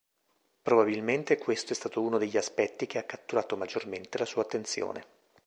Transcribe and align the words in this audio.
Probabilmente 0.63 1.37
questo 1.37 1.73
è 1.73 1.75
stato 1.75 2.01
uno 2.01 2.17
degli 2.17 2.35
aspetti 2.35 2.87
che 2.87 2.97
ha 2.97 3.03
catturato 3.03 3.55
maggiormente 3.55 4.17
la 4.17 4.25
sua 4.25 4.41
attenzione. 4.41 5.05